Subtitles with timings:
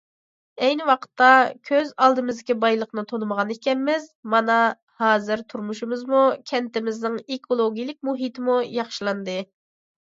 [0.67, 1.27] ئەينى ۋاقىتتا
[1.69, 4.57] كۆز ئالدىمىزدىكى بايلىقنى تونۇمىغان ئىكەنمىز، مانا
[5.05, 9.41] ھازىر تۇرمۇشىمىزمۇ، كەنتىمىزنىڭ ئېكولوگىيەلىك مۇھىتىمۇ ياخشىلاندى.